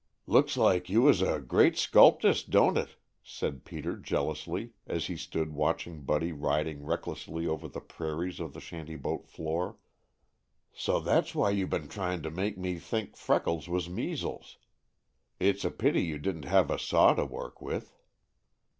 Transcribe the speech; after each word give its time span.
"Looks 0.25 0.57
like 0.57 0.89
you 0.89 1.03
was 1.03 1.21
a 1.21 1.39
great 1.39 1.77
sculpist, 1.77 2.49
don't 2.49 2.75
it?" 2.75 2.95
said 3.21 3.63
Peter 3.63 3.95
jealously, 3.97 4.71
as 4.87 5.05
he 5.05 5.15
stood 5.15 5.53
watching 5.53 6.01
Buddy 6.01 6.31
riding 6.31 6.83
recklessly 6.83 7.45
over 7.45 7.67
the 7.67 7.81
prairies 7.81 8.39
of 8.39 8.53
the 8.53 8.59
shanty 8.59 8.95
boat 8.95 9.27
floor. 9.27 9.77
"So 10.73 10.99
that's 10.99 11.35
why 11.35 11.51
you 11.51 11.67
been 11.67 11.87
trying 11.87 12.23
to 12.23 12.31
make 12.31 12.57
me 12.57 12.79
think 12.79 13.15
freckles 13.15 13.69
was 13.69 13.89
measles. 13.91 14.57
It's 15.39 15.63
a 15.63 15.69
pity 15.69 16.01
you 16.01 16.17
didn't 16.17 16.45
have 16.45 16.71
a 16.71 16.79
saw 16.79 17.13
to 17.13 17.23
work 17.25 17.61
with." 17.61 17.95